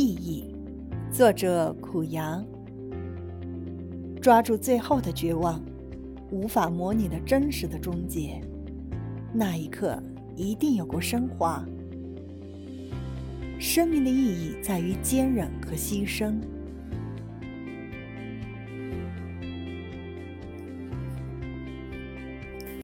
[0.00, 0.54] 意义，
[1.10, 2.46] 作者苦羊
[4.22, 5.60] 抓住最后的绝望，
[6.30, 8.40] 无法模拟的真实的终结，
[9.32, 10.00] 那一刻
[10.36, 11.66] 一定有过升华。
[13.58, 16.36] 生命的意义在于坚韧和牺牲。